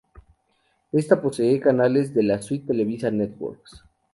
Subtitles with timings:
[0.91, 3.83] Esta posee canales de la suite Televisa Networks.